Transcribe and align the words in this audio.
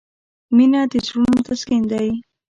•مینه 0.55 0.81
د 0.91 0.93
زړونو 1.07 1.39
تسکین 1.47 1.83
دی. 1.91 2.07